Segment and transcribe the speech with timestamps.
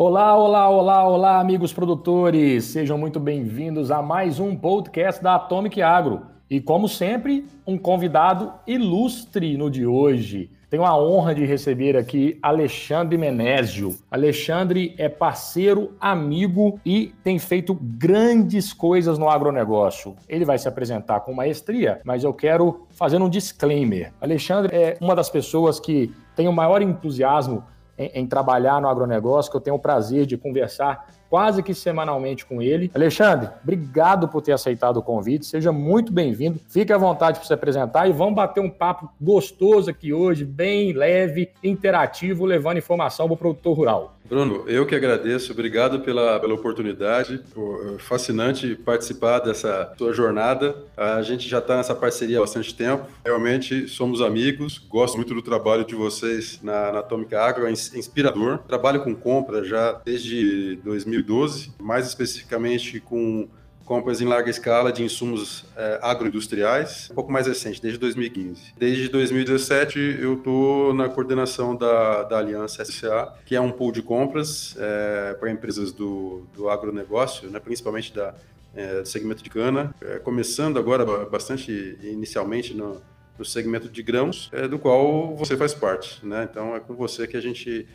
[0.00, 2.66] Olá, olá, olá, olá, amigos produtores!
[2.66, 6.22] Sejam muito bem-vindos a mais um podcast da Atomic Agro.
[6.48, 10.52] E, como sempre, um convidado ilustre no de hoje.
[10.70, 13.98] Tenho a honra de receber aqui Alexandre Menésio.
[14.08, 20.14] Alexandre é parceiro, amigo e tem feito grandes coisas no agronegócio.
[20.28, 24.12] Ele vai se apresentar com maestria, mas eu quero fazer um disclaimer.
[24.20, 27.64] Alexandre é uma das pessoas que tem o maior entusiasmo
[27.98, 32.44] em, em trabalhar no agronegócio, que eu tenho o prazer de conversar quase que semanalmente
[32.44, 32.90] com ele.
[32.94, 36.60] Alexandre, obrigado por ter aceitado o convite, seja muito bem-vindo.
[36.68, 40.92] Fique à vontade para se apresentar e vamos bater um papo gostoso aqui hoje, bem
[40.92, 44.18] leve, interativo, levando informação para o produtor rural.
[44.28, 47.40] Bruno, eu que agradeço, obrigado pela, pela oportunidade,
[47.96, 50.76] é fascinante participar dessa sua jornada.
[50.94, 55.40] A gente já está nessa parceria há bastante tempo, realmente somos amigos, gosto muito do
[55.40, 58.58] trabalho de vocês na, na Atômica Agro, é inspirador.
[58.68, 60.78] Trabalho com compra já desde
[61.22, 63.48] 2012, mais especificamente com
[63.84, 68.74] compras em larga escala de insumos é, agroindustriais, um pouco mais recente, desde 2015.
[68.76, 74.02] Desde 2017, eu estou na coordenação da, da Aliança SCA, que é um pool de
[74.02, 78.34] compras é, para empresas do, do agronegócio, né, principalmente da,
[78.74, 83.00] é, do segmento de cana, é, começando agora bastante inicialmente no,
[83.38, 86.24] no segmento de grãos, é, do qual você faz parte.
[86.26, 86.46] Né?
[86.50, 87.86] Então, é com você que a gente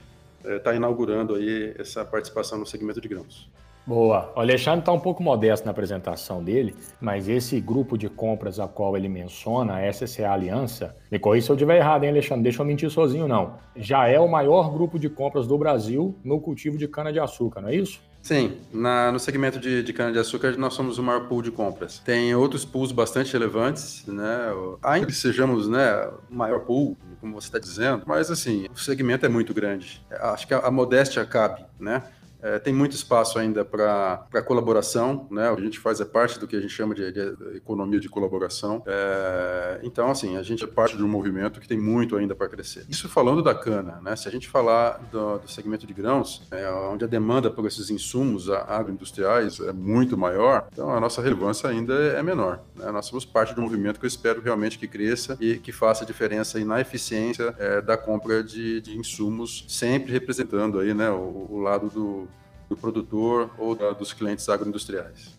[0.43, 3.49] está é, inaugurando aí essa participação no segmento de grãos.
[3.85, 4.31] Boa.
[4.33, 8.67] O Alexandre está um pouco modesto na apresentação dele, mas esse grupo de compras a
[8.67, 12.43] qual ele menciona, a SSA Aliança, me corrija se eu estiver errado, hein, Alexandre?
[12.43, 13.57] Deixa eu mentir sozinho, não.
[13.75, 17.75] Já é o maior grupo de compras do Brasil no cultivo de cana-de-açúcar, não é
[17.75, 18.01] isso?
[18.21, 21.99] Sim, na, no segmento de, de cana-de-açúcar nós somos o maior pool de compras.
[21.99, 24.49] Tem outros pools bastante relevantes, né?
[24.81, 29.25] Ainda que sejamos né, o maior pool, como você está dizendo, mas assim, o segmento
[29.25, 30.05] é muito grande.
[30.11, 32.03] Acho que a, a modéstia cabe, né?
[32.43, 35.49] É, tem muito espaço ainda para colaboração, né?
[35.49, 38.83] A gente faz é parte do que a gente chama de, de economia de colaboração.
[38.85, 42.49] É, então, assim, a gente é parte de um movimento que tem muito ainda para
[42.49, 42.85] crescer.
[42.89, 44.15] Isso falando da cana, né?
[44.15, 47.89] Se a gente falar do, do segmento de grãos, é, onde a demanda por esses
[47.89, 52.61] insumos agroindustriais é muito maior, então a nossa relevância ainda é menor.
[52.75, 52.91] Né?
[52.91, 56.05] Nós somos parte de um movimento que eu espero realmente que cresça e que faça
[56.05, 61.59] diferença na eficiência é, da compra de, de, insumos, sempre representando aí, né, o, o
[61.59, 62.27] lado do
[62.73, 65.37] do produtor ou da, dos clientes agroindustriais.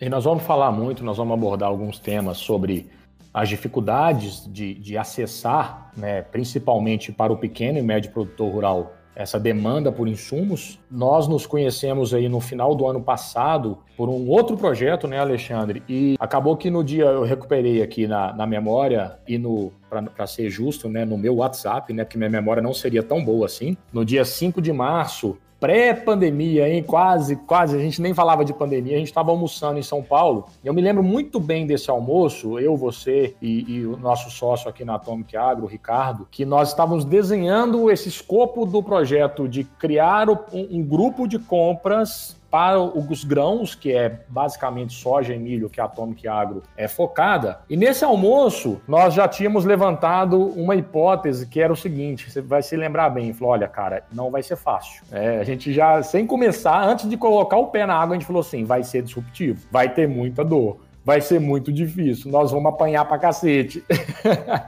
[0.00, 2.88] E nós vamos falar muito, nós vamos abordar alguns temas sobre
[3.32, 9.38] as dificuldades de, de acessar, né, principalmente para o pequeno e médio produtor rural, essa
[9.38, 10.80] demanda por insumos.
[10.90, 15.82] Nós nos conhecemos aí no final do ano passado por um outro projeto, né, Alexandre?
[15.88, 20.48] E acabou que no dia eu recuperei aqui na, na memória e no para ser
[20.48, 23.76] justo, né, no meu WhatsApp, né, porque minha memória não seria tão boa assim.
[23.92, 26.82] No dia 5 de março, pré-pandemia, hein?
[26.82, 27.76] Quase, quase.
[27.76, 28.96] A gente nem falava de pandemia.
[28.96, 30.46] A gente estava almoçando em São Paulo.
[30.64, 34.84] Eu me lembro muito bem desse almoço, eu, você e, e, o nosso sócio aqui
[34.84, 40.30] na Atomic Agro, o Ricardo, que nós estávamos desenhando esse escopo do projeto de criar
[40.30, 45.80] um, um grupo de compras para os grãos, que é basicamente soja e milho que
[45.80, 47.60] a Atomic Agro é focada.
[47.70, 52.62] E nesse almoço, nós já tínhamos levantado uma hipótese que era o seguinte: você vai
[52.62, 55.02] se lembrar bem, falou: olha, cara, não vai ser fácil.
[55.12, 58.26] É, a gente já, sem começar, antes de colocar o pé na água, a gente
[58.26, 62.30] falou assim: vai ser disruptivo, vai ter muita dor vai ser muito difícil.
[62.30, 63.82] Nós vamos apanhar pra cacete.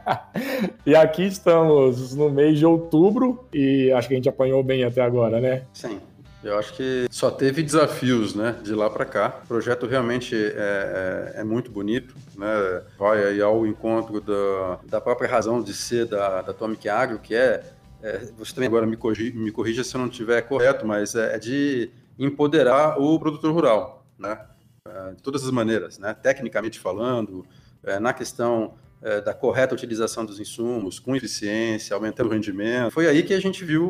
[0.85, 5.03] e aqui estamos no mês de outubro e acho que a gente apanhou bem até
[5.03, 5.63] agora, né?
[5.73, 6.01] Sim.
[6.43, 9.41] Eu acho que só teve desafios, né, de lá para cá.
[9.45, 15.01] O projeto realmente é, é, é, muito bonito, né, vai aí ao encontro da, da
[15.01, 17.63] própria razão de ser da, da Atomic Agro, que é,
[18.03, 21.37] é você também agora me corrija, me corrija se eu não estiver correto, mas é,
[21.37, 24.45] é, de empoderar o produtor rural, né,
[24.85, 27.47] é, de todas as maneiras, né, tecnicamente falando,
[27.85, 28.75] é, na questão
[29.25, 32.93] da correta utilização dos insumos, com eficiência, aumentando o rendimento.
[32.93, 33.89] Foi aí que a gente viu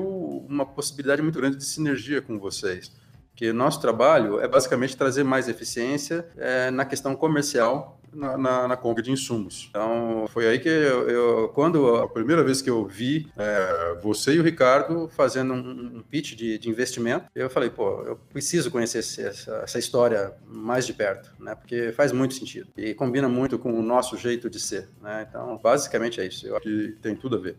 [0.49, 2.91] uma possibilidade muito grande de sinergia com vocês.
[3.35, 8.77] Que nosso trabalho é basicamente trazer mais eficiência é, na questão comercial na, na, na,
[8.77, 9.69] compra de insumos.
[9.71, 14.35] Então, foi aí que eu, eu, quando a primeira vez que eu vi é, você
[14.35, 18.71] e o Ricardo fazendo um, um pitch de, de, investimento, eu falei, pô, eu preciso
[18.71, 21.55] conhecer essa, essa, história mais de perto, né?
[21.55, 25.27] Porque faz muito sentido e combina muito com o nosso jeito de ser, né?
[25.29, 26.47] Então, basicamente é isso.
[26.47, 27.57] Eu acho que tem tudo a ver.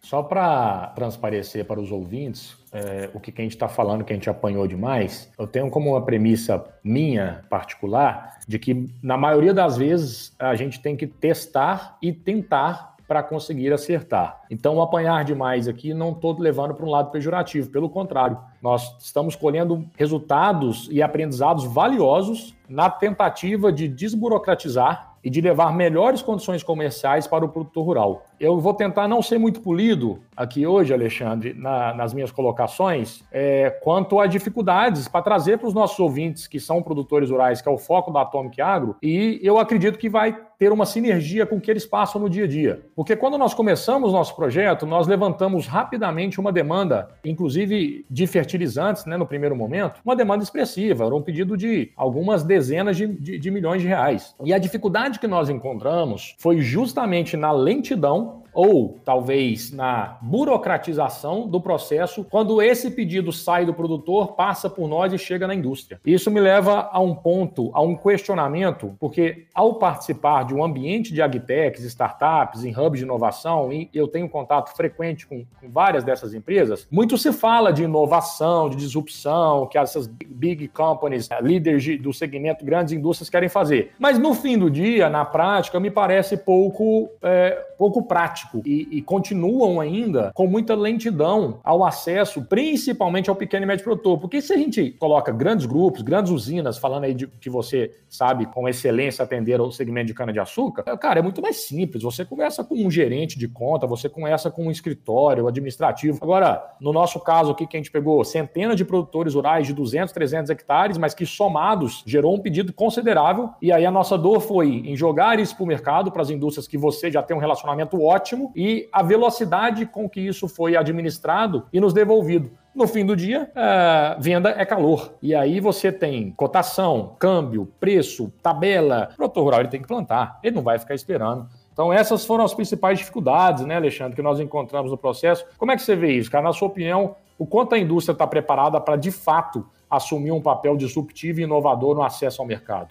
[0.00, 4.12] Só para transparecer para os ouvintes é, o que, que a gente está falando, que
[4.12, 9.52] a gente apanhou demais, eu tenho como uma premissa minha particular de que, na maioria
[9.52, 14.42] das vezes, a gente tem que testar e tentar para conseguir acertar.
[14.50, 19.36] Então, apanhar demais aqui não estou levando para um lado pejorativo, pelo contrário, nós estamos
[19.36, 27.26] colhendo resultados e aprendizados valiosos na tentativa de desburocratizar e de levar melhores condições comerciais
[27.26, 28.26] para o produtor rural.
[28.38, 33.70] Eu vou tentar não ser muito polido aqui hoje, Alexandre, na, nas minhas colocações, é,
[33.82, 37.72] quanto a dificuldades para trazer para os nossos ouvintes que são produtores rurais, que é
[37.72, 41.60] o foco da Atomic Agro, e eu acredito que vai ter uma sinergia com o
[41.60, 42.82] que eles passam no dia a dia.
[42.94, 49.16] Porque quando nós começamos nosso projeto, nós levantamos rapidamente uma demanda, inclusive de fertilizantes, né,
[49.16, 53.50] no primeiro momento, uma demanda expressiva, era um pedido de algumas dezenas de, de, de
[53.50, 54.34] milhões de reais.
[54.44, 58.25] E a dificuldade que nós encontramos foi justamente na lentidão
[58.56, 65.12] ou talvez na burocratização do processo quando esse pedido sai do produtor, passa por nós
[65.12, 66.00] e chega na indústria.
[66.06, 71.12] Isso me leva a um ponto, a um questionamento, porque ao participar de um ambiente
[71.12, 76.02] de agtechs, startups, em hubs de inovação, e eu tenho contato frequente com, com várias
[76.02, 82.00] dessas empresas, muito se fala de inovação, de disrupção, que essas big companies, eh, líderes
[82.00, 83.92] do segmento, grandes indústrias querem fazer.
[83.98, 89.02] Mas no fim do dia, na prática, me parece pouco, é, pouco prático e, e,
[89.02, 94.18] continuam ainda com muita lentidão ao acesso, principalmente ao pequeno e médio produtor.
[94.18, 98.46] Porque se a gente coloca grandes grupos, grandes usinas, falando aí de que você sabe
[98.46, 102.02] com excelência atender ao segmento de cana-de-açúcar, cara, é muito mais simples.
[102.02, 106.18] Você conversa com um gerente de conta, você conversa com um escritório administrativo.
[106.22, 110.12] Agora, no nosso caso aqui, que a gente pegou centenas de produtores rurais de 200,
[110.12, 113.50] 300 hectares, mas que somados gerou um pedido considerável.
[113.60, 116.66] E aí a nossa dor foi em jogar isso para o mercado, para as indústrias
[116.66, 120.76] que você já tem um relacionamento ótimo ótimo e a velocidade com que isso foi
[120.76, 122.50] administrado e nos devolvido.
[122.74, 125.14] No fim do dia, a venda é calor.
[125.22, 129.08] E aí você tem cotação, câmbio, preço, tabela.
[129.14, 131.48] O produtor rural ele tem que plantar, ele não vai ficar esperando.
[131.72, 135.44] Então, essas foram as principais dificuldades, né, Alexandre, que nós encontramos no processo.
[135.58, 136.44] Como é que você vê isso, cara?
[136.44, 140.76] Na sua opinião, o quanto a indústria está preparada para, de fato, assumir um papel
[140.76, 142.88] disruptivo e inovador no acesso ao mercado?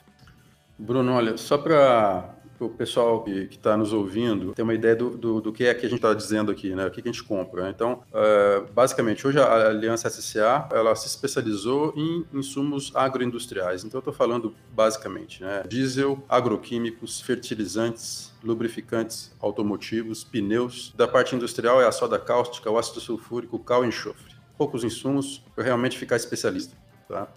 [0.77, 5.42] Bruno, olha, só para o pessoal que está nos ouvindo ter uma ideia do, do,
[5.42, 6.86] do, que é que a gente está dizendo aqui, né?
[6.86, 7.69] O que, que a gente compra.
[7.69, 13.84] Então, uh, basicamente, hoje a Aliança SCA ela se especializou em insumos agroindustriais.
[13.84, 15.63] Então, eu estou falando basicamente, né?
[15.68, 20.94] Diesel, agroquímicos, fertilizantes, lubrificantes automotivos, pneus.
[20.96, 24.36] Da parte industrial é a soda cáustica, o ácido sulfúrico, cal e enxofre.
[24.57, 26.78] Poucos insumos para realmente ficar especialista,
[27.10, 27.28] tá?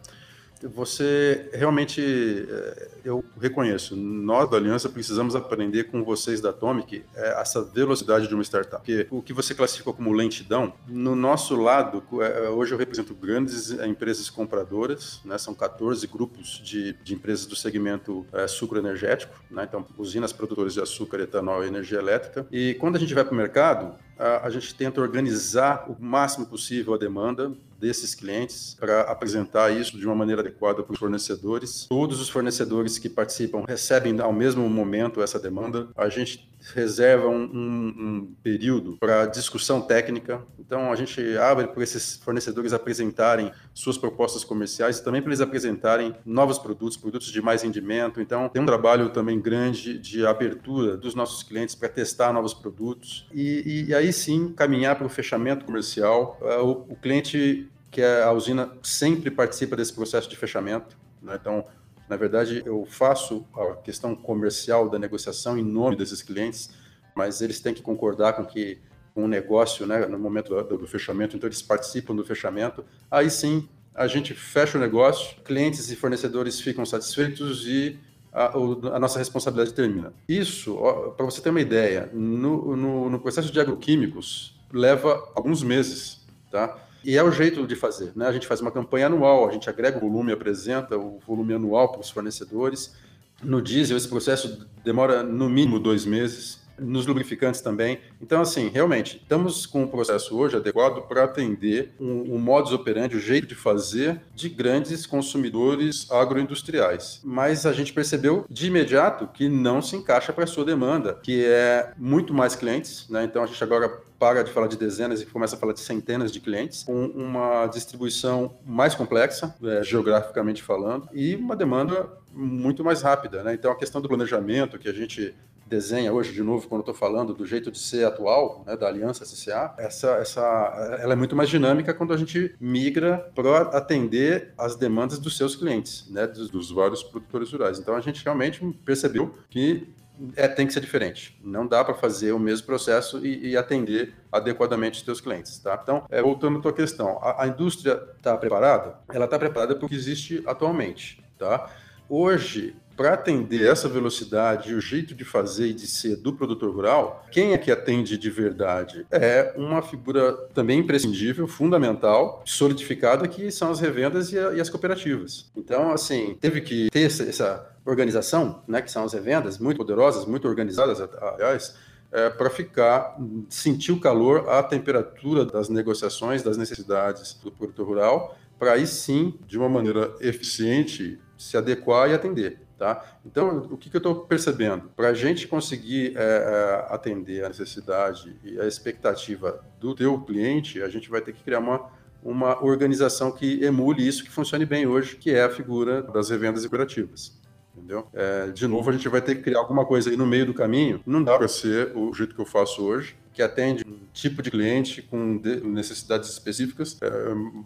[0.67, 7.41] Você realmente, é, eu reconheço, nós da Aliança precisamos aprender com vocês da Atomic é,
[7.41, 8.83] essa velocidade de uma startup.
[8.85, 13.71] Porque o que você classificou como lentidão, no nosso lado, é, hoje eu represento grandes
[13.71, 19.85] empresas compradoras, né, são 14 grupos de, de empresas do segmento sucro energético, né, então
[19.97, 22.47] usinas produtoras de açúcar, etanol e energia elétrica.
[22.51, 26.95] E quando a gente vai para o mercado, a, gente tenta organizar o máximo possível
[26.95, 31.87] a demanda desses clientes para apresentar isso de uma maneira adequada para os fornecedores.
[31.89, 35.89] Todos os fornecedores que participam recebem ao mesmo momento essa demanda.
[35.97, 40.43] A gente reserva um, um, um período para discussão técnica.
[40.59, 45.41] Então a gente abre para esses fornecedores apresentarem suas propostas comerciais e também para eles
[45.41, 48.21] apresentarem novos produtos, produtos de mais rendimento.
[48.21, 53.27] Então tem um trabalho também grande de abertura dos nossos clientes para testar novos produtos
[53.33, 56.39] e, e, aí sim caminhar para o fechamento comercial.
[56.41, 60.97] Uh, o, o cliente que é a usina sempre participa desse processo de fechamento.
[61.23, 61.39] Né?
[61.41, 61.65] Então,
[62.09, 66.71] na verdade, eu faço a questão comercial da negociação em nome desses clientes,
[67.15, 68.79] mas eles têm que concordar com que
[69.15, 72.85] o negócio, né, no momento do, do fechamento, então eles participam do fechamento.
[73.11, 77.99] Aí sim, a gente fecha o negócio, clientes e fornecedores ficam satisfeitos e
[78.39, 80.13] a, a nossa responsabilidade termina.
[80.29, 80.77] Isso,
[81.17, 86.79] para você ter uma ideia, no, no, no processo de agroquímicos leva alguns meses, tá?
[87.05, 88.27] E é o jeito de fazer, né?
[88.27, 91.91] A gente faz uma campanha anual, a gente agrega o volume, apresenta o volume anual
[91.91, 92.95] para os fornecedores.
[93.43, 97.99] No diesel, esse processo demora no mínimo dois meses nos lubrificantes também.
[98.21, 103.17] Então, assim, realmente, estamos com um processo hoje adequado para atender um, um modus operandi,
[103.17, 107.21] o um jeito de fazer de grandes consumidores agroindustriais.
[107.25, 111.45] Mas a gente percebeu de imediato que não se encaixa para a sua demanda, que
[111.45, 113.25] é muito mais clientes, né?
[113.25, 116.33] Então, a gente agora para de falar de dezenas e começa a falar de centenas
[116.33, 123.01] de clientes, com uma distribuição mais complexa, é, geograficamente falando, e uma demanda muito mais
[123.01, 123.43] rápida.
[123.43, 123.55] Né?
[123.55, 125.35] Então, a questão do planejamento que a gente
[125.69, 129.25] desenha hoje, de novo, quando estou falando do jeito de ser atual, né, da Aliança
[129.25, 134.75] SCA, essa, essa, ela é muito mais dinâmica quando a gente migra para atender as
[134.77, 137.79] demandas dos seus clientes, né, dos, dos vários produtores rurais.
[137.79, 139.87] Então, a gente realmente percebeu que
[140.35, 141.39] é, tem que ser diferente.
[141.45, 145.79] Não dá para fazer o mesmo processo e, e, atender adequadamente os seus clientes, tá?
[145.81, 148.99] Então, é, voltando à tua questão, a, a indústria está preparada?
[149.13, 151.71] Ela está preparada para o que existe atualmente, tá?
[152.09, 156.75] Hoje, para atender essa velocidade e o jeito de fazer e de ser do produtor
[156.75, 159.07] rural, quem é que atende de verdade?
[159.09, 164.69] É uma figura também imprescindível, fundamental, solidificada, que são as revendas e, a, e as
[164.69, 165.49] cooperativas.
[165.57, 170.27] Então, assim, teve que ter essa, essa organização, né, que são as revendas, muito poderosas,
[170.27, 171.77] muito organizadas, aliás,
[172.11, 173.17] é, para ficar,
[173.49, 179.39] sentir o calor, a temperatura das negociações, das necessidades do produtor rural, para aí sim,
[179.47, 182.67] de uma maneira eficiente, se adequar e atender.
[182.79, 183.05] Tá?
[183.27, 184.89] Então, o que, que eu estou percebendo?
[184.95, 190.81] Para a gente conseguir é, é, atender a necessidade e a expectativa do teu cliente,
[190.81, 191.91] a gente vai ter que criar uma,
[192.23, 196.63] uma organização que emule isso que funcione bem hoje, que é a figura das revendas
[196.63, 197.37] cooperativas.
[197.77, 198.07] Entendeu?
[198.13, 200.55] É, de novo, a gente vai ter que criar alguma coisa aí no meio do
[200.55, 201.01] caminho.
[201.05, 204.51] Não dá para ser o jeito que eu faço hoje, que atende um tipo de
[204.51, 207.09] cliente com necessidades específicas, é,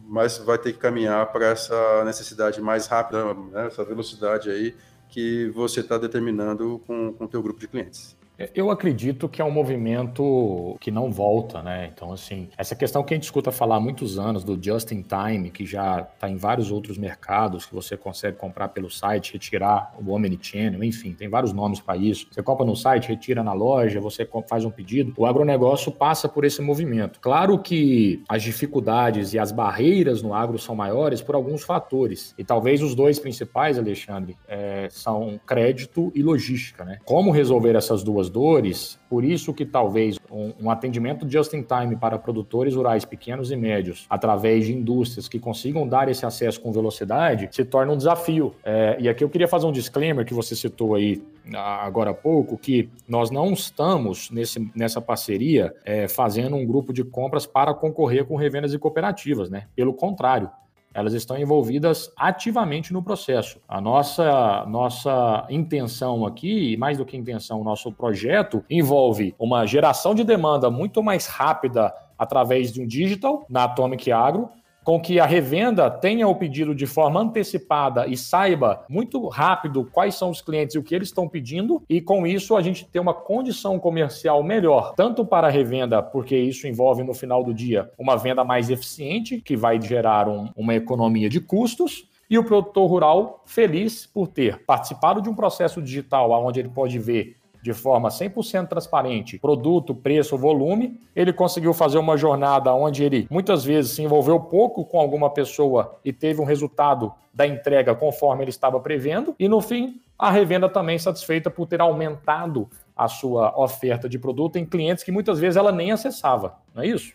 [0.06, 4.74] mas vai ter que caminhar para essa necessidade mais rápida, né, essa velocidade aí
[5.12, 8.16] que você está determinando com o teu grupo de clientes.
[8.54, 11.90] Eu acredito que é um movimento que não volta, né?
[11.92, 15.02] Então, assim, essa questão que a gente escuta falar há muitos anos do just in
[15.02, 19.94] time, que já está em vários outros mercados, que você consegue comprar pelo site, retirar
[19.98, 22.26] o omnichannel, enfim, tem vários nomes para isso.
[22.30, 25.12] Você compra no site, retira na loja, você faz um pedido.
[25.16, 27.20] O agronegócio passa por esse movimento.
[27.20, 32.34] Claro que as dificuldades e as barreiras no agro são maiores por alguns fatores.
[32.36, 36.98] E talvez os dois principais, Alexandre, é, são crédito e logística, né?
[37.04, 41.94] Como resolver essas duas dores, por isso que talvez um, um atendimento just in time
[41.96, 46.72] para produtores rurais pequenos e médios, através de indústrias que consigam dar esse acesso com
[46.72, 48.54] velocidade, se torna um desafio.
[48.64, 51.22] É, e aqui eu queria fazer um disclaimer que você citou aí
[51.54, 57.04] agora há pouco, que nós não estamos nesse, nessa parceria é, fazendo um grupo de
[57.04, 59.66] compras para concorrer com revendas e cooperativas, né?
[59.74, 60.50] Pelo contrário,
[60.94, 63.60] elas estão envolvidas ativamente no processo.
[63.68, 69.66] A nossa, nossa intenção aqui, e mais do que intenção, o nosso projeto envolve uma
[69.66, 74.48] geração de demanda muito mais rápida através de um digital na Atomic Agro,
[74.84, 80.14] com que a revenda tenha o pedido de forma antecipada e saiba muito rápido quais
[80.14, 83.00] são os clientes e o que eles estão pedindo, e com isso a gente ter
[83.00, 87.90] uma condição comercial melhor, tanto para a revenda, porque isso envolve no final do dia
[87.98, 92.88] uma venda mais eficiente, que vai gerar um, uma economia de custos, e o produtor
[92.88, 98.08] rural feliz por ter participado de um processo digital onde ele pode ver de forma
[98.08, 104.02] 100% transparente, produto, preço, volume, ele conseguiu fazer uma jornada onde ele muitas vezes se
[104.02, 109.34] envolveu pouco com alguma pessoa e teve um resultado da entrega conforme ele estava prevendo,
[109.38, 114.56] e no fim, a revenda também satisfeita por ter aumentado a sua oferta de produto
[114.56, 117.14] em clientes que muitas vezes ela nem acessava, não é isso?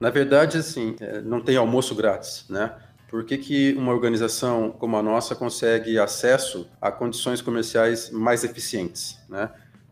[0.00, 2.72] Na verdade, assim, é, não tem almoço grátis, né?
[3.08, 9.18] Por que, que, uma organização como a nossa consegue acesso a condições comerciais mais eficientes?
[9.28, 9.48] Né?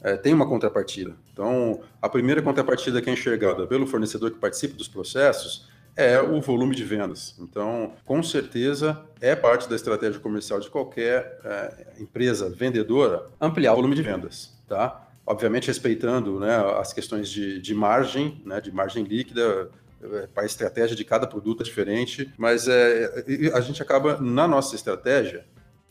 [0.07, 1.17] É, tem uma contrapartida.
[1.33, 6.41] Então, a primeira contrapartida que é enxergada pelo fornecedor que participa dos processos é o
[6.41, 7.35] volume de vendas.
[7.41, 13.77] Então, com certeza, é parte da estratégia comercial de qualquer é, empresa vendedora ampliar o
[13.77, 15.09] volume de vendas, tá?
[15.27, 19.69] Obviamente, respeitando né, as questões de, de margem, né, de margem líquida,
[20.01, 24.47] é, para a estratégia de cada produto é diferente, mas é, a gente acaba, na
[24.47, 25.45] nossa estratégia,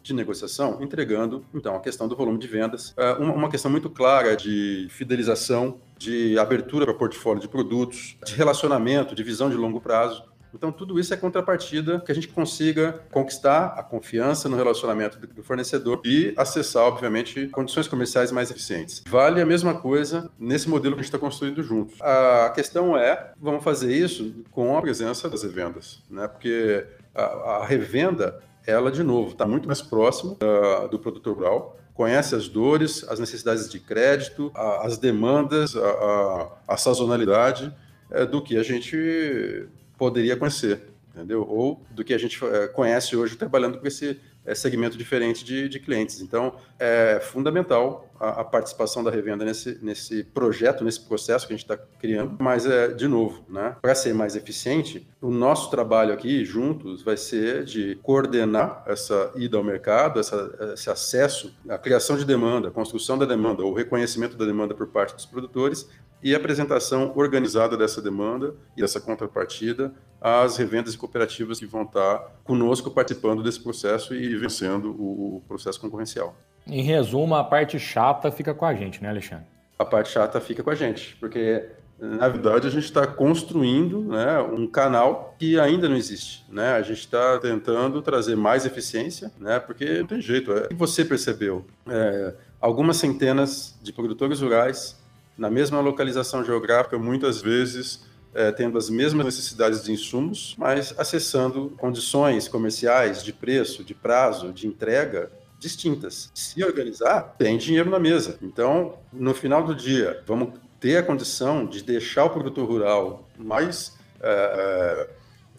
[0.05, 2.93] de negociação, entregando, então, a questão do volume de vendas.
[2.95, 9.15] É uma, questão muito clara de fidelização, de abertura para portfólio de produtos, de relacionamento,
[9.15, 10.23] de visão de longo prazo.
[10.53, 15.43] Então, tudo isso é contrapartida que a gente consiga conquistar a confiança no relacionamento do
[15.43, 19.03] fornecedor e acessar, obviamente, condições comerciais mais eficientes.
[19.09, 21.99] Vale a mesma coisa nesse modelo que a gente está construindo juntos.
[21.99, 26.25] A questão é, vamos fazer isso com a presença das revendas, né?
[26.27, 31.79] Porque a, a revenda ela, de novo, está muito mais próxima uh, do produtor rural,
[31.93, 37.73] conhece as dores, as necessidades de crédito, a, as demandas, a, a, a sazonalidade
[38.11, 39.67] uh, do que a gente
[39.97, 40.81] poderia conhecer,
[41.13, 41.47] entendeu?
[41.47, 45.67] Ou do que a gente uh, conhece hoje trabalhando com esse é, segmento diferente de,
[45.67, 46.21] de, clientes.
[46.21, 51.55] Então, é fundamental a, a, participação da revenda nesse, nesse projeto, nesse processo que a
[51.55, 52.37] gente está criando.
[52.39, 57.17] Mas, é, de novo, né, para ser mais eficiente, o nosso trabalho aqui juntos vai
[57.17, 63.17] ser de coordenar essa ida ao mercado, essa, esse acesso, a criação de demanda, construção
[63.17, 65.87] da demanda, o reconhecimento da demanda por parte dos produtores
[66.23, 72.17] e apresentação organizada dessa demanda e dessa contrapartida às revendas e cooperativas que vão estar
[72.43, 76.35] conosco participando desse processo e vencendo o processo concorrencial.
[76.67, 79.45] Em resumo, a parte chata fica com a gente, né, Alexandre?
[79.77, 81.69] A parte chata fica com a gente, porque
[81.99, 86.45] na verdade a gente está construindo né, um canal que ainda não existe.
[86.49, 86.73] Né?
[86.73, 90.51] A gente está tentando trazer mais eficiência, né, porque não tem jeito.
[90.51, 91.65] É o que você percebeu?
[91.87, 94.97] É, algumas centenas de produtores rurais
[95.37, 101.73] na mesma localização geográfica, muitas vezes é, tendo as mesmas necessidades de insumos, mas acessando
[101.77, 106.31] condições comerciais de preço, de prazo, de entrega distintas.
[106.33, 108.37] Se organizar, tem dinheiro na mesa.
[108.41, 113.97] Então, no final do dia, vamos ter a condição de deixar o produtor rural mais
[114.21, 115.09] é,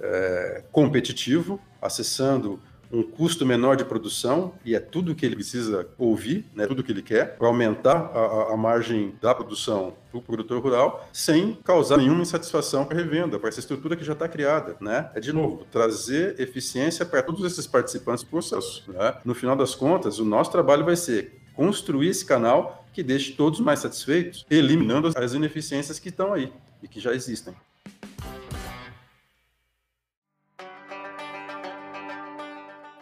[0.00, 2.61] é, competitivo, acessando
[2.93, 6.93] um custo menor de produção, e é tudo que ele precisa ouvir, né, tudo que
[6.93, 11.99] ele quer, para aumentar a, a, margem da produção para o produtor rural, sem causar
[11.99, 14.76] nenhuma insatisfação para a revenda, para essa estrutura que já está criada.
[14.81, 15.11] Né?
[15.14, 18.85] É, de novo, trazer eficiência para todos esses participantes do processo.
[18.88, 19.14] Né?
[19.25, 23.61] No final das contas, o nosso trabalho vai ser construir esse canal que deixe todos
[23.61, 26.52] mais satisfeitos, eliminando as ineficiências que estão aí
[26.83, 27.55] e que já existem.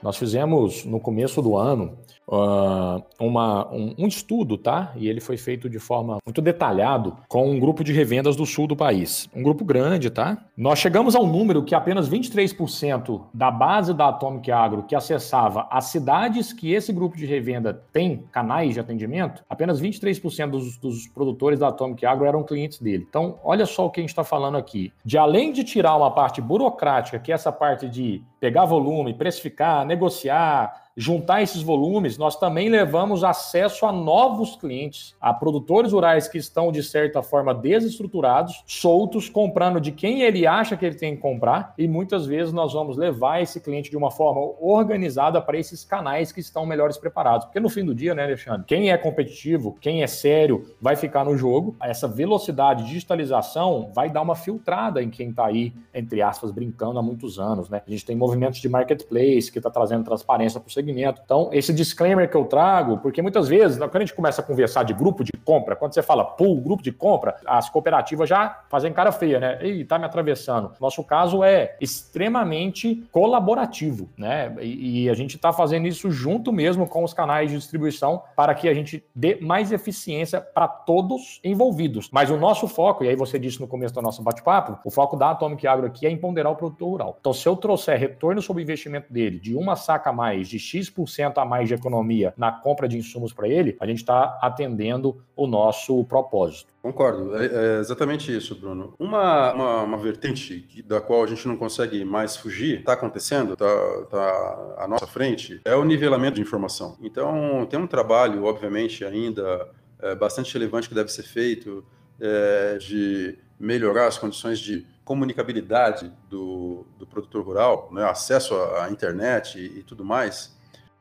[0.05, 1.97] Nós fizemos no começo do ano
[2.29, 4.93] uh, uma, um, um, estudo, tá?
[4.97, 8.67] E ele foi feito de forma muito detalhado com um grupo de revendas do sul
[8.67, 9.31] do país.
[9.35, 10.37] Um grupo grande, tá?
[10.55, 15.67] Nós chegamos a um número que apenas 23% da base da Atomic Agro que acessava
[15.71, 21.07] as cidades que esse grupo de revenda tem canais de atendimento, apenas 23% dos, dos
[21.07, 23.07] produtores da Atomic Agro eram clientes dele.
[23.09, 24.93] Então, olha só o que a gente está falando aqui.
[25.03, 29.87] De além de tirar uma parte burocrática, que é essa parte de pegar volume, precificar,
[29.87, 36.39] negociar, juntar esses volumes, nós também levamos acesso a novos clientes, a produtores rurais que
[36.39, 41.23] estão, de certa forma, desestruturados, soltos, comprando de quem ele acha que ele tem que
[41.23, 45.85] comprar, e muitas vezes nós vamos levar esse cliente de uma forma organizada para esses
[45.85, 47.47] canais que estão melhores preparados.
[47.47, 51.25] Porque no fim do dia, né, Alexandre, quem é competitivo, quem é sério, vai ficar
[51.25, 51.75] no jogo.
[51.83, 56.99] Essa velocidade de digitalização vai dar uma filtrada em quem está aí, entre aspas, brincando
[56.99, 57.83] há muitos anos, né?
[57.85, 61.21] A gente tem movimentos de marketplace que está trazendo transparência para o segmento.
[61.25, 64.83] Então, esse disclaimer que eu trago, porque muitas vezes, quando a gente começa a conversar
[64.83, 68.93] de grupo de compra, quando você fala pool, grupo de compra, as cooperativas já fazem
[68.93, 69.59] cara feia, né?
[69.61, 70.73] Ei, tá me atravessando.
[70.81, 74.55] Nosso caso é extremamente colaborativo, né?
[74.61, 78.55] E, e a gente está fazendo isso junto mesmo com os canais de distribuição para
[78.55, 82.09] que a gente dê mais eficiência para todos envolvidos.
[82.13, 85.17] Mas o nosso foco, e aí você disse no começo do nosso bate-papo, o foco
[85.17, 87.17] da Atomic Agro aqui é empoderar o produtor rural.
[87.21, 90.59] Então, se eu trouxer retorno sobre o investimento dele de uma saca a mais, de
[90.59, 95.23] X% a mais de economia na compra de insumos para ele, a gente está atendendo
[95.37, 96.73] o nosso propósito.
[96.83, 98.95] Concordo, é, é, exatamente isso, Bruno.
[98.99, 104.05] Uma, uma, uma, vertente da qual a gente não consegue mais fugir, está acontecendo, está
[104.11, 106.99] tá à nossa frente, é o nivelamento de informação.
[107.01, 111.83] Então, tem um trabalho, obviamente, ainda é, bastante relevante que deve ser feito
[112.21, 119.59] é, de melhorar as condições de comunicabilidade do, do produtor rural, né, acesso à, internet
[119.59, 120.57] e, e, tudo mais,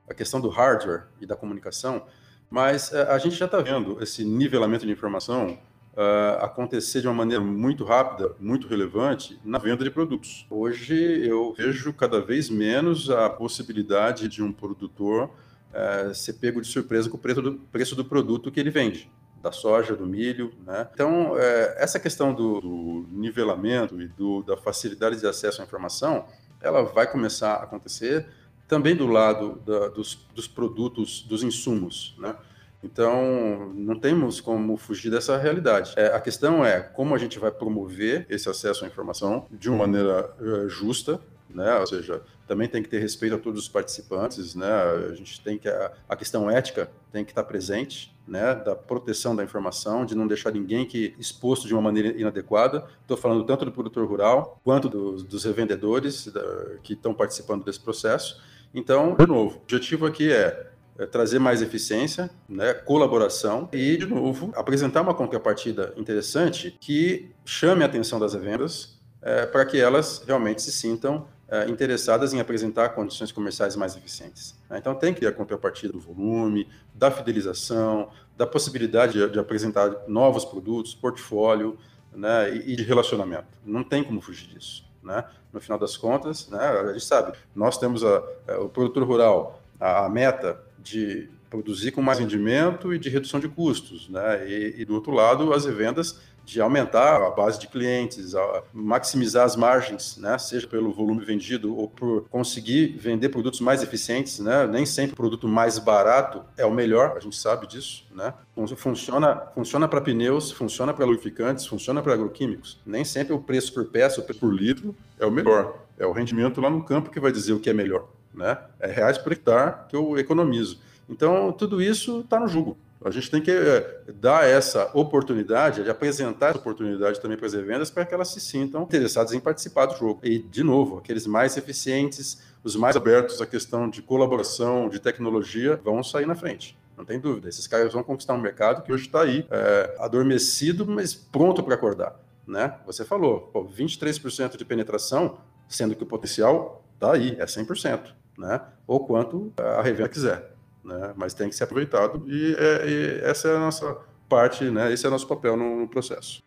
[0.10, 2.06] a questão do hardware e da comunicação,
[2.50, 5.58] mas uh, a gente já está vendo esse nivelamento de informação
[5.94, 10.46] uh, acontecer de uma maneira muito rápida, muito relevante na venda de produtos.
[10.50, 15.30] Hoje eu vejo cada vez menos a possibilidade de um produtor
[15.72, 19.10] uh, ser pego de surpresa com o preço do, preço do produto que ele vende
[19.44, 20.88] da soja, do milho, né?
[20.94, 26.26] Então, é, essa questão do, do nivelamento e do, da facilidade de acesso à informação,
[26.62, 28.26] ela vai começar a acontecer
[28.70, 32.38] também do lado da, dos, dos, produtos, dos insumos, né?
[32.82, 35.94] Então, não temos como fugir dessa realidade.
[35.96, 39.80] É, a questão é como a gente vai promover esse acesso à informação de uma
[39.80, 41.20] maneira uh, justa,
[41.54, 41.78] né?
[41.78, 44.72] Ou seja, também tem que ter respeito a todos os participantes, né?
[45.12, 48.56] A gente tem que a, a questão ética tem que estar presente, né?
[48.56, 52.86] Da proteção da informação, de não deixar ninguém que exposto de uma maneira inadequada.
[53.02, 56.42] Estou falando tanto do produtor rural quanto dos, dos revendedores da,
[56.82, 58.42] que estão participando desse processo.
[58.74, 64.06] Então, de novo, o objetivo aqui é é trazer mais eficiência, né, colaboração e, de
[64.06, 70.24] novo, apresentar uma contrapartida interessante que chame a atenção das vendas é, para que elas
[70.28, 71.26] realmente se sintam
[71.70, 74.56] interessadas em apresentar condições comerciais mais eficientes.
[74.70, 74.78] Né?
[74.78, 80.08] Então, tem que ter a contrapartida do volume, da fidelização, da possibilidade de, de apresentar
[80.08, 81.78] novos produtos, portfólio
[82.12, 83.58] né, e, e, de relacionamento.
[83.66, 84.86] Não tem como fugir disso.
[85.04, 85.24] Né?
[85.52, 89.62] No final das contas, né, a gente sabe, nós temos a, a, o produtor rural,
[89.80, 94.50] a, a meta de produzir com mais rendimento e de redução de custos, né?
[94.50, 98.34] E, e do outro lado, as revendas de aumentar a base de clientes,
[98.74, 100.38] maximizar as margens, né?
[100.38, 104.40] seja pelo volume vendido ou por conseguir vender produtos mais eficientes.
[104.40, 104.68] Né?
[104.68, 108.06] Nem sempre o produto mais barato é o melhor, a gente sabe disso.
[108.14, 108.34] Né?
[108.76, 112.80] Funciona, funciona para pneus, funciona para lubrificantes, funciona para agroquímicos.
[112.86, 115.80] Nem sempre o preço por peça, o preço por litro é o melhor.
[115.98, 118.08] É o rendimento lá no campo que vai dizer o que é melhor.
[118.34, 118.58] Né?
[118.80, 120.80] É reais por hectare que eu economizo.
[121.10, 122.78] Então, tudo isso está no jogo.
[123.04, 127.54] A gente tem que eh, dar essa oportunidade, de apresentar essa oportunidade também para as
[127.54, 130.22] revendas, para que elas se sintam interessadas em participar do jogo.
[130.24, 135.80] E, de novo, aqueles mais eficientes, os mais abertos à questão de colaboração, de tecnologia,
[135.84, 136.78] vão sair na frente.
[136.98, 137.50] Não tem dúvida.
[137.50, 141.76] Esses caras vão conquistar um mercado que hoje está aí, é, adormecido, mas pronto para
[141.76, 142.18] acordar.
[142.48, 142.74] Né?
[142.86, 148.14] Você falou, pô, 23% de penetração, sendo que o potencial está aí, é 100%.
[148.38, 148.62] Né?
[148.88, 150.53] Ou quanto a revenda quiser
[150.84, 151.14] né?
[151.16, 154.92] mas tem que ser aproveitado e, é, e essa é a nossa parte, né?
[154.92, 156.44] esse é o nosso papel no, no processo.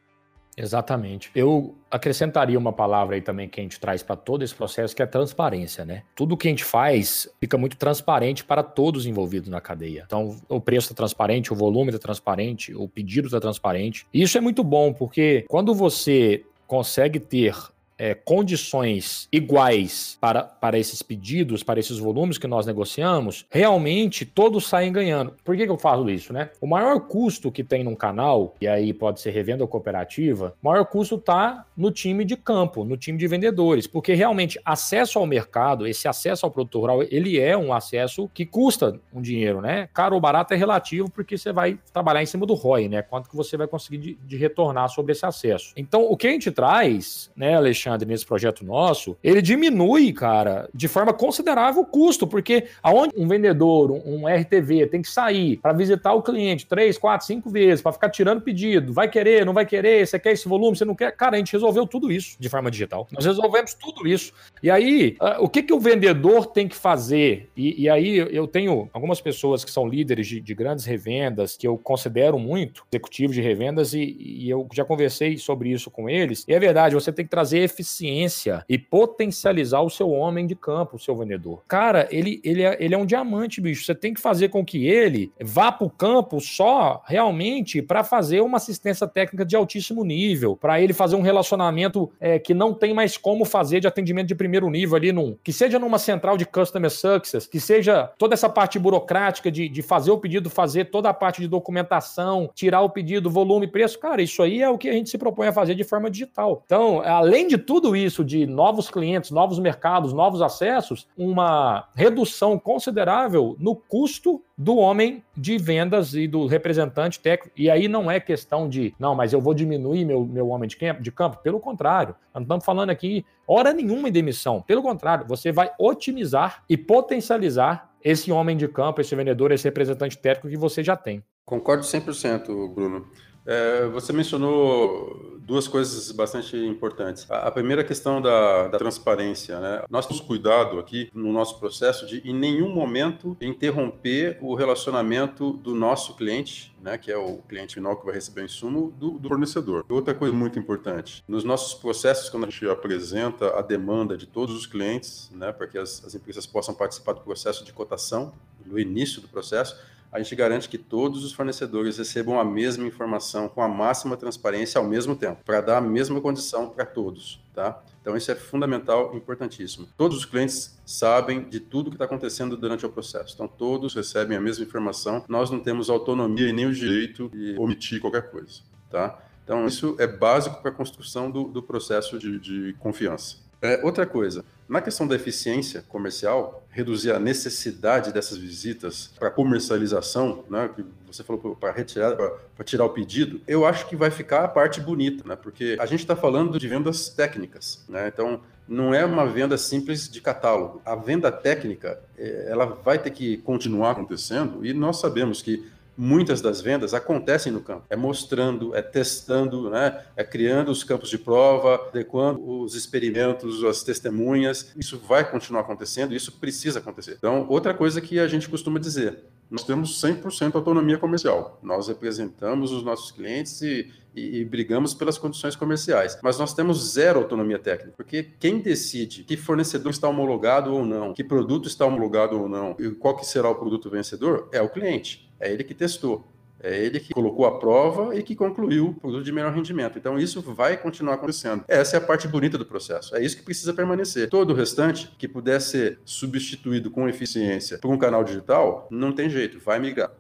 [0.57, 1.31] Exatamente.
[1.35, 5.03] Eu acrescentaria uma palavra aí também que a gente traz para todo esse processo, que
[5.03, 6.03] é transparência, né?
[6.14, 10.05] Tudo que a gente faz fica muito transparente para todos envolvidos na cadeia.
[10.07, 14.07] Então, o preço está transparente, o volume está transparente, o pedido está transparente.
[14.14, 17.55] E isso é muito bom, porque quando você consegue ter
[17.98, 24.66] é, condições iguais para, para esses pedidos, para esses volumes que nós negociamos, realmente todos
[24.66, 25.35] saem ganhando.
[25.44, 26.50] Por que, que eu falo isso, né?
[26.61, 30.68] O maior custo que tem num canal, e aí pode ser revenda ou cooperativa, o
[30.68, 35.26] maior custo está no time de campo, no time de vendedores, porque realmente acesso ao
[35.26, 39.88] mercado, esse acesso ao produto rural, ele é um acesso que custa um dinheiro, né?
[39.92, 43.02] Caro ou barato é relativo, porque você vai trabalhar em cima do ROI, né?
[43.02, 45.72] Quanto que você vai conseguir de, de retornar sobre esse acesso.
[45.76, 47.86] Então, o que a gente traz, né, Alexandre?
[47.87, 53.29] Alexandre, nesse projeto nosso, ele diminui, cara, de forma considerável o custo, porque aonde um
[53.29, 57.92] vendedor, um RTV, tem que sair para visitar o cliente três, quatro, cinco vezes, para
[57.92, 61.12] ficar tirando pedido, vai querer, não vai querer, você quer esse volume, você não quer.
[61.12, 63.07] Cara, a gente resolveu tudo isso de forma digital.
[63.12, 64.33] Nós resolvemos tudo isso.
[64.62, 67.49] E aí, uh, o que, que o vendedor tem que fazer?
[67.57, 71.66] E, e aí, eu tenho algumas pessoas que são líderes de, de, grandes revendas, que
[71.66, 76.44] eu considero muito, executivos de revendas, e, e eu já conversei sobre isso com eles.
[76.49, 80.97] E é verdade, você tem que trazer eficiência e potencializar o seu homem de campo,
[80.97, 81.62] o seu vendedor.
[81.69, 83.85] Cara, ele, ele, é, ele é um diamante, bicho.
[83.85, 88.41] Você tem que fazer com que ele vá para o campo só realmente para fazer
[88.41, 92.95] uma assistência técnica de altíssimo nível, para ele fazer um relacionamento é, que não tem
[92.95, 96.47] mais como fazer de atendimento de primeiro nível ali, num, que seja numa central de
[96.47, 101.09] customer success, que seja toda essa parte burocrática de, de fazer o pedido, fazer toda
[101.11, 103.99] a parte de documentação, tirar o pedido, volume, preço.
[103.99, 106.62] Cara, isso aí é o que a gente se propõe a fazer de forma digital.
[106.65, 113.57] Então, além de tudo isso de novos clientes, novos mercados, novos acessos, uma redução considerável
[113.59, 117.52] no custo do homem de vendas e do representante técnico.
[117.59, 120.76] E aí não é questão de, não, mas eu vou diminuir meu, meu homem de
[120.76, 121.38] campo, de campo.
[121.42, 124.62] Pelo contrário, não estamos falando aqui hora nenhuma em demissão.
[124.62, 130.16] Pelo contrário, você vai otimizar e potencializar esse homem de campo, esse vendedor, esse representante
[130.16, 131.22] técnico que você já tem.
[131.44, 133.07] Concordo 100%, Bruno.
[133.46, 137.30] É, você mencionou duas coisas bastante importantes.
[137.30, 139.59] A, a primeira questão da, da, transparência.
[139.61, 139.85] Né?
[139.88, 145.74] Nós temos cuidado aqui no nosso processo de, em nenhum momento, interromper o relacionamento do
[145.74, 149.28] nosso cliente, né, que é o cliente final que vai receber o insumo, do, do
[149.28, 149.85] fornecedor.
[149.88, 154.54] Outra coisa muito importante, nos nossos processos, quando a gente apresenta a demanda de todos
[154.54, 158.32] os clientes, né, para que as, as empresas possam participar do processo de cotação,
[158.64, 159.76] no início do processo,
[160.11, 164.79] a gente garante que todos os fornecedores recebam a mesma informação com a máxima transparência
[164.79, 167.83] ao mesmo tempo, para dar a mesma condição para todos, tá?
[168.01, 169.88] Então isso é fundamental, importantíssimo.
[169.97, 173.35] Todos os clientes sabem de tudo que está acontecendo durante o processo.
[173.35, 175.25] Então todos recebem a mesma informação.
[175.29, 179.19] Nós não temos autonomia e nem o direito de omitir qualquer coisa, tá?
[179.42, 183.38] Então isso é básico para a construção do, do processo de, de confiança.
[183.62, 190.45] É, outra coisa, na questão da eficiência comercial, reduzir a necessidade dessas visitas para comercialização,
[190.51, 194.45] né, que você falou para retirar, para tirar o pedido, eu acho que vai ficar
[194.45, 198.92] a parte bonita, né, porque a gente está falando de vendas técnicas, né, então não
[198.92, 200.83] é uma venda simples de catálogo.
[200.85, 205.64] A venda técnica, é, ela vai ter que continuar acontecendo e nós sabemos que
[205.96, 207.85] muitas das vendas acontecem no campo.
[207.88, 210.04] É mostrando, é testando, né?
[210.16, 214.72] é criando os campos de prova, adequando os experimentos, as testemunhas.
[214.76, 217.14] Isso vai continuar acontecendo, isso precisa acontecer.
[217.18, 221.59] Então, outra coisa que a gente costuma dizer, nós temos 100% autonomia comercial.
[221.62, 226.18] Nós representamos os nossos clientes e, e, e, brigamos pelas condições comerciais.
[226.22, 231.14] Mas nós temos zero autonomia técnica, porque quem decide que fornecedor está homologado ou não,
[231.14, 234.68] que produto está homologado ou não, e qual que será o produto vencedor, é o
[234.68, 235.30] cliente.
[235.38, 236.26] É ele que testou.
[236.66, 239.96] É ele que colocou a prova e que concluiu o produto de melhor rendimento.
[239.96, 241.64] Então, isso vai continuar acontecendo.
[241.68, 243.14] Essa é a parte bonita do processo.
[243.14, 244.29] É isso que precisa permanecer.
[244.29, 249.31] Todo o restante que puder ser substituído com eficiência por um canal digital, não tem
[249.31, 250.11] jeito, vai migrar.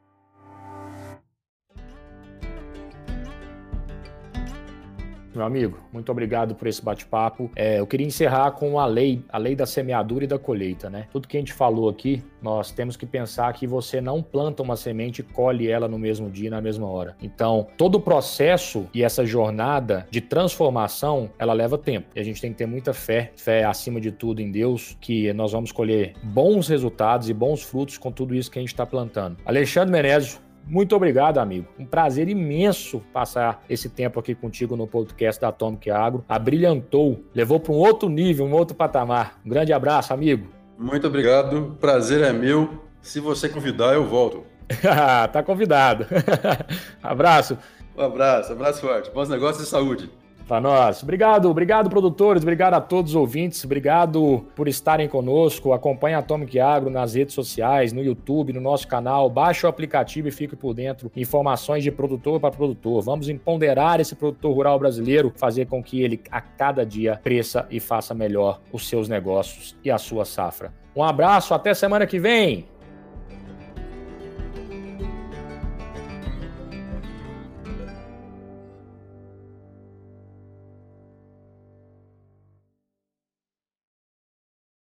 [5.36, 7.50] Meu amigo, muito obrigado por esse bate-papo.
[7.54, 11.08] É, eu queria encerrar com a lei, a lei da semeadura e da colheita, né?
[11.12, 14.76] Tudo que a gente falou aqui, nós temos que pensar que você não planta uma
[14.76, 17.16] semente e colhe ela no mesmo dia, na mesma hora.
[17.20, 22.06] Então, todo o processo e essa jornada de transformação, ela leva tempo.
[22.16, 25.30] E a gente tem que ter muita fé, fé acima de tudo em Deus, que
[25.34, 28.86] nós vamos colher bons resultados e bons frutos com tudo isso que a gente está
[28.86, 29.36] plantando.
[29.44, 31.68] Alexandre Menezes, muito obrigado, amigo.
[31.78, 36.24] Um prazer imenso passar esse tempo aqui contigo no podcast da Atomic Agro.
[36.28, 39.38] Abrilhantou, levou para um outro nível, um outro patamar.
[39.46, 40.48] Um grande abraço, amigo.
[40.76, 41.76] Muito obrigado.
[41.80, 42.82] Prazer é meu.
[43.00, 44.44] Se você convidar, eu volto.
[45.32, 46.06] tá convidado.
[47.00, 47.56] abraço.
[47.96, 49.10] Um abraço, abraço forte.
[49.12, 50.10] Bons negócios e saúde
[50.46, 51.02] para nós.
[51.02, 55.72] Obrigado, obrigado, produtores, obrigado a todos os ouvintes, obrigado por estarem conosco.
[55.72, 59.28] Acompanhe a Atomic Agro nas redes sociais, no YouTube, no nosso canal.
[59.28, 61.10] Baixe o aplicativo e fique por dentro.
[61.16, 63.02] Informações de produtor para produtor.
[63.02, 67.80] Vamos empoderar esse produtor rural brasileiro, fazer com que ele a cada dia cresça e
[67.80, 70.72] faça melhor os seus negócios e a sua safra.
[70.94, 72.66] Um abraço, até semana que vem.